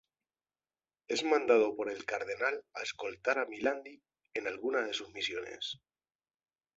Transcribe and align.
Es 1.07 1.23
mandado 1.23 1.75
por 1.75 1.91
el 1.91 2.05
cardenal 2.05 2.65
a 2.73 2.81
escoltar 2.81 3.37
a 3.37 3.45
Milady 3.45 4.01
en 4.33 4.47
algunas 4.47 4.87
de 4.87 4.93
sus 4.95 5.13
misiones. 5.13 5.79